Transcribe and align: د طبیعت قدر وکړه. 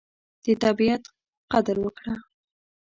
د 0.45 0.45
طبیعت 0.63 1.03
قدر 1.51 1.75
وکړه. 1.81 2.15